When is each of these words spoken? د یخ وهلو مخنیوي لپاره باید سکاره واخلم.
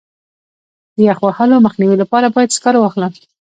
د 0.95 0.97
یخ 1.07 1.19
وهلو 1.21 1.63
مخنیوي 1.65 1.97
لپاره 2.03 2.33
باید 2.35 2.53
سکاره 2.55 2.79
واخلم. 2.81 3.11